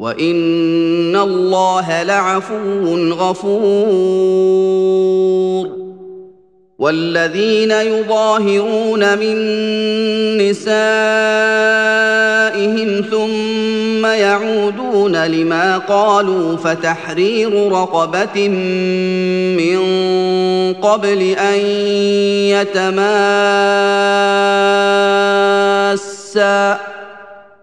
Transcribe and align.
وان 0.00 1.16
الله 1.16 2.02
لعفو 2.02 3.12
غفور. 3.12 4.60
والذين 6.80 7.70
يظاهرون 7.70 9.18
من 9.18 9.36
نسائهم 10.38 10.70
ثم 13.10 14.06
يعودون 14.06 15.26
لما 15.26 15.78
قالوا 15.78 16.56
فتحرير 16.56 17.72
رقبه 17.72 18.48
من 19.58 19.80
قبل 20.74 21.22
ان 21.22 21.58
يتماسا 22.56 23.00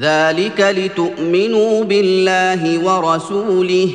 ذلك 0.00 0.60
لتؤمنوا 0.60 1.84
بالله 1.84 2.78
ورسوله 2.84 3.90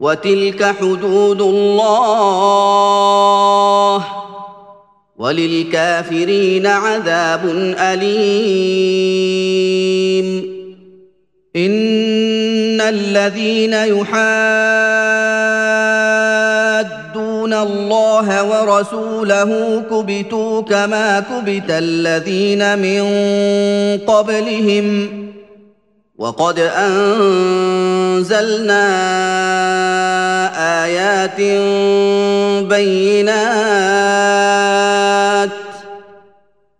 وتلك 0.00 0.64
حدود 0.80 1.40
الله 1.40 2.44
وللكافرين 5.18 6.66
عذاب 6.66 7.44
أليم. 7.78 8.80
إن 11.56 12.80
الذين 12.80 13.72
يحادون 13.72 14.69
الله 17.62 18.44
ورسوله 18.44 19.82
كبتوا 19.90 20.62
كما 20.62 21.20
كبت 21.20 21.70
الذين 21.70 22.78
من 22.78 23.02
قبلهم 24.06 25.08
وقد 26.18 26.58
أنزلنا 26.58 28.30
آيات 30.84 31.40
بينات 32.68 33.50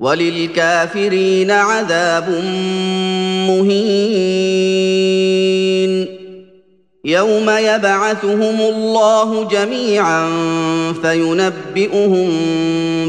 وللكافرين 0.00 1.50
عذاب 1.50 2.28
مهين. 3.48 5.39
يوم 7.04 7.50
يبعثهم 7.50 8.60
الله 8.60 9.44
جميعا 9.44 10.28
فينبئهم 11.02 12.30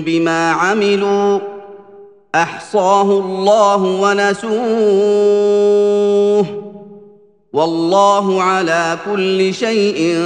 بما 0.02 0.52
عملوا 0.52 1.40
احصاه 2.36 3.02
الله 3.02 3.84
ونسوه 4.02 4.52
والله 7.54 8.42
على 8.42 8.98
كل 9.06 9.54
شيء 9.54 10.18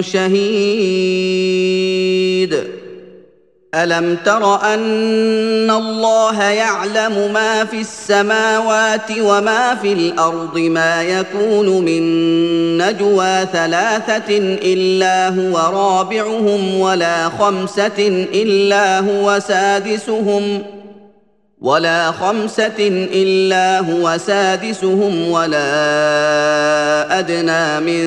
شهيد 0.00 1.20
ألم 3.74 4.16
تر 4.24 4.74
أن 4.74 5.70
الله 5.70 6.42
يعلم 6.42 7.32
ما 7.32 7.64
في 7.64 7.80
السماوات 7.80 9.10
وما 9.20 9.74
في 9.82 9.92
الأرض 9.92 10.58
ما 10.58 11.02
يكون 11.02 11.84
من 11.84 12.02
نجوى 12.78 13.46
ثلاثة 13.52 14.38
إلا 14.38 15.28
هو 15.28 15.56
رابعهم 15.58 16.80
ولا 16.80 17.28
خمسة 17.28 18.26
إلا 18.34 18.98
هو 18.98 19.38
سادسهم 19.38 20.62
ولا 21.60 22.12
خمسة 22.12 22.88
إلا 23.12 23.78
هو 23.78 24.18
سادسهم 24.18 25.30
ولا 25.30 25.58
أدنى 27.18 27.80
من 27.80 28.04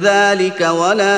ذلك 0.00 0.60
ولا 0.60 1.16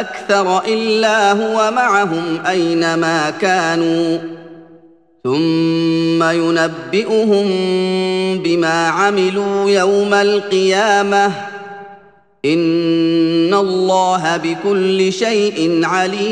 أكثر 0.00 0.64
إلا 0.64 1.32
هو 1.32 1.70
معهم 1.70 2.38
أينما 2.46 3.30
كانوا. 3.30 4.18
ثم 5.24 6.22
ينبئهم 6.22 7.48
بما 8.38 8.88
عملوا 8.88 9.70
يوم 9.70 10.14
القيامة. 10.14 11.32
إن 12.44 13.54
الله 13.54 14.36
بكل 14.36 15.12
شيء 15.12 15.80
عليم. 15.84 16.30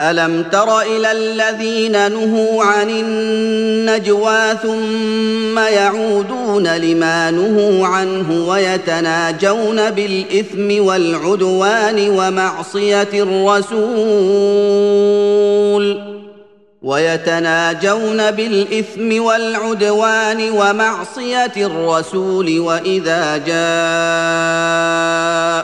ألم 0.00 0.42
تر 0.52 0.80
إلى 0.80 1.12
الذين 1.12 2.12
نهوا 2.12 2.64
عن 2.64 2.90
النجوى 2.90 4.56
ثم 4.62 5.58
يعودون 5.58 6.76
لما 6.76 7.30
نهوا 7.30 7.86
عنه 7.86 8.48
ويتناجون 8.48 9.90
بالإثم 9.90 10.84
والعدوان 10.86 12.08
ومعصية 12.08 13.08
الرسول؟ 13.12 13.66
ويتناجون 16.82 18.30
بالإثم 18.30 19.22
والعدوان 19.22 20.50
ومعصية 20.50 21.52
الرسول 21.56 22.60
وإذا 22.60 23.36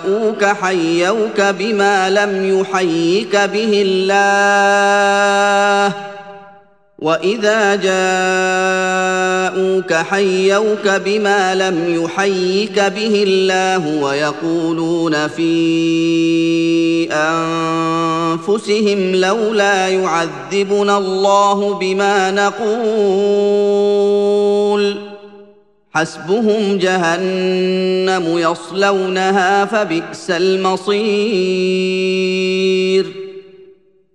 جاءوك 0.03 0.45
حيوك 0.45 1.41
بما 1.41 2.11
لم 2.11 2.61
يحيك 2.61 3.37
به 3.37 3.83
الله 3.87 4.33
وإذا 7.03 7.75
جاءوك 7.75 7.93
حيوك 9.93 10.89
بما 10.89 11.55
لم 11.55 12.05
يحيك 12.05 12.81
به 12.81 13.25
الله 13.27 14.03
ويقولون 14.03 15.29
في 15.29 17.13
أنفسهم 18.33 19.15
لولا 19.15 19.89
يعذبنا 19.89 20.99
الله 20.99 21.75
بما 21.75 22.31
نقول. 22.31 23.53
حسبهم 25.95 26.79
جهنم 26.79 28.39
يصلونها 28.39 29.65
فبئس 29.65 30.31
المصير. 30.31 30.93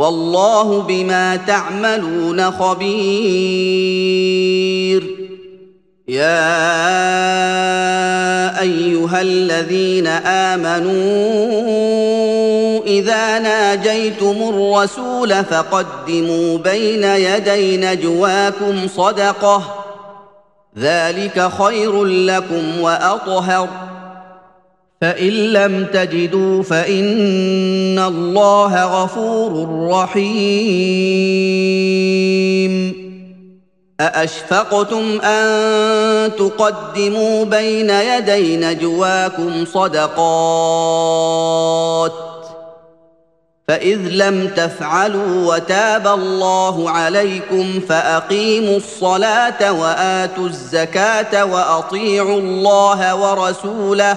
والله 0.00 0.80
بما 0.80 1.36
تعملون 1.36 2.50
خبير. 2.50 2.90
يا 6.08 6.60
أيها 8.60 9.20
الذين 9.20 10.06
آمنوا 10.06 10.90
إذا 12.86 13.38
ناجيتم 13.38 14.36
الرسول 14.48 15.44
فقدموا 15.44 16.58
بين 16.58 17.04
يدي 17.04 17.76
نجواكم 17.76 18.88
صدقة. 18.96 19.62
ذلك 20.78 21.50
خير 21.58 22.04
لكم 22.04 22.80
وأطهر. 22.80 23.68
فإن 25.00 25.32
لم 25.32 25.86
تجدوا 25.92 26.62
فإن 26.62 27.98
الله 27.98 29.02
غفور 29.02 29.78
رحيم. 29.90 31.30
أأشفقتم 34.00 35.20
أن 35.20 36.36
تقدموا 36.36 37.44
بين 37.44 37.90
يدي 37.90 38.56
نجواكم 38.56 39.64
صدقات؟ 39.64 41.10
فإذ 43.70 43.98
لم 43.98 44.48
تفعلوا 44.48 45.54
وتاب 45.54 46.06
الله 46.06 46.90
عليكم 46.90 47.80
فأقيموا 47.88 48.76
الصلاة 48.76 49.72
وآتوا 49.72 50.46
الزكاة 50.46 51.44
وأطيعوا 51.44 52.40
الله 52.40 53.14
ورسوله 53.14 54.16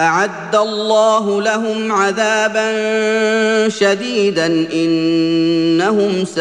أعد 0.00 0.56
الله 0.56 1.42
لهم 1.42 1.92
عذابا 1.92 2.68
شديدا 3.68 4.46
إنهم 4.72 6.24
ساء 6.24 6.40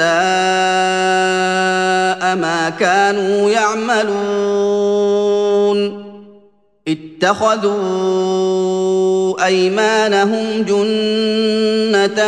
ما 2.35 2.73
كانوا 2.79 3.51
يعملون. 3.51 5.00
اتخذوا 6.88 7.79
أيمانهم 9.45 10.61
جنة 10.61 12.19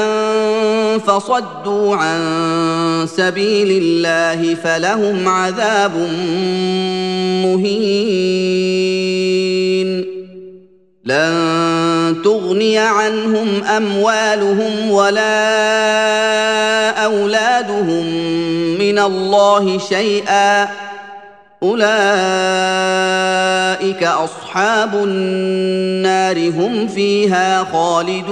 فصدوا 0.98 1.96
عن 1.96 2.22
سبيل 3.18 3.84
الله 3.84 4.56
فلهم 4.56 5.28
عذاب 5.28 5.92
تغني 12.72 12.78
عنهم 12.78 13.64
أموالهم 13.64 14.92
ولا 14.92 15.32
أولادهم 16.90 18.06
من 18.80 19.00
الله 19.00 19.78
شيئا. 19.78 20.68
أولئك 21.64 21.84
أصحاب 24.04 24.96
النار 24.96 26.50
هم 26.50 26.88
فيها 26.88 27.64
خالدون. 27.74 28.32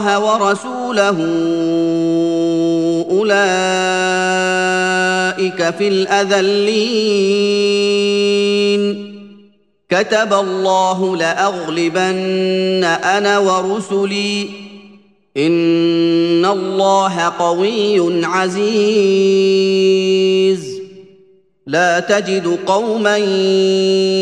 الله 0.00 0.18
ورسوله 0.18 1.18
أولئك 3.10 3.40
في 5.78 5.88
الأذلين. 5.88 6.80
كتب 9.90 10.32
الله 10.32 11.16
لأغلبن 11.16 12.84
أنا 12.84 13.38
ورسلي. 13.38 14.48
إن 15.36 16.44
الله 16.44 17.32
قوي 17.38 18.24
عزيز. 18.24 18.80
لا 21.70 22.00
تجد 22.00 22.58
قوما 22.66 23.16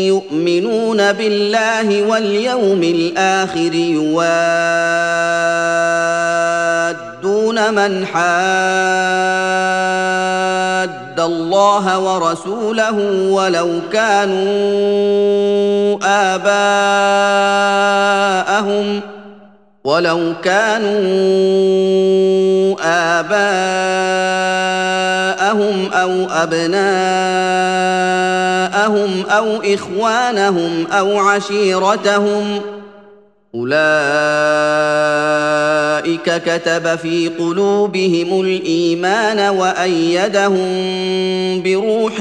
يؤمنون 0.05 1.11
بالله 1.11 2.03
واليوم 2.03 2.83
الآخر 2.83 3.73
يوادون 3.73 4.19
من 7.73 8.05
حاد 8.05 8.29
الله 11.19 11.99
ورسوله 11.99 12.97
ولو 13.31 13.79
كانوا 13.93 14.49
آباءهم 16.35 16.79
ولو 19.83 20.33
كانوا 20.43 20.99
آباءهم 22.81 24.88
أو 25.93 26.27
أبناءهم 26.29 26.89
أو 29.29 29.61
إخوانهم 29.73 30.87
أو 30.91 31.19
عشيرتهم 31.19 32.59
ۖ 32.59 32.79
اولئك 33.55 33.79
كتب 36.45 36.95
في 36.95 37.27
قلوبهم 37.39 38.41
الايمان 38.41 39.39
وايدهم 39.55 40.67
بروح 41.63 42.19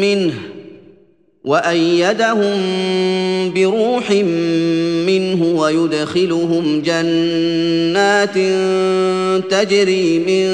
منه 0.00 0.34
وأيدهم 1.44 2.54
بروح 3.54 4.10
منه 5.06 5.60
ويدخلهم 5.60 6.82
جنات 6.82 8.34
تجري 9.50 10.18
من 10.18 10.48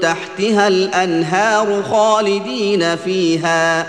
تحتها 0.00 0.68
الأنهار 0.68 1.82
خالدين 1.82 2.96
فيها. 2.96 3.86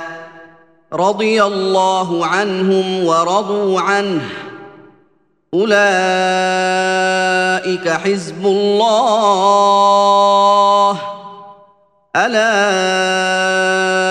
رضي 0.94 1.44
الله 1.44 2.26
عنهم 2.26 3.06
ورضوا 3.06 3.82
عنه. 3.82 4.22
أولئك 5.54 5.80
حزب 7.90 8.46
الله. 8.46 9.32
ألا 12.16 14.11